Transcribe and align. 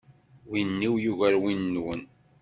Win-iw 0.49 0.93
yugar 1.03 1.35
win-nwen. 1.43 2.01